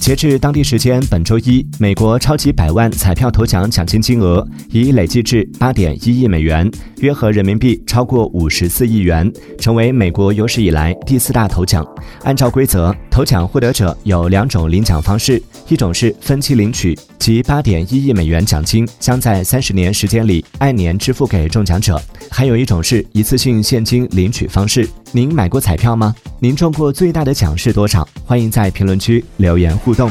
[0.00, 6.70] 截至当地时间本周一，美国超级百万彩票头奖奖金金额已累计至八点一亿美元，
[7.00, 11.86] 约合人民币超过五十四亿元，成为美国有史以来第四大头奖。
[12.22, 21.96] 按照规则，头奖获得者有两种领奖方式：一种是分期领取，即八点一亿美元奖金将在三十年时间里按年支付给中奖者；
[22.30, 24.88] 还有一种是一次性现金领取方式。
[25.12, 26.14] 您买过彩票吗？
[26.38, 28.06] 您中过最大的奖是多少？
[28.26, 30.10] 欢迎在评论区留言互动。